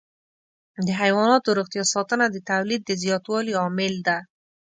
د 0.87 0.89
حيواناتو 1.01 1.49
روغتیا 1.59 1.83
ساتنه 1.93 2.25
د 2.29 2.37
تولید 2.51 2.81
د 2.85 2.91
زیاتوالي 3.03 3.53
عامل 3.61 3.95
ده. 4.07 4.17